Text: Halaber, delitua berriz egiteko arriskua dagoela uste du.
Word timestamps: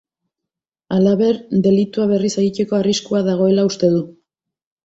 Halaber, 0.95 1.37
delitua 1.67 2.09
berriz 2.13 2.31
egiteko 2.45 2.79
arriskua 2.81 3.25
dagoela 3.31 3.71
uste 3.73 3.93
du. 3.99 4.05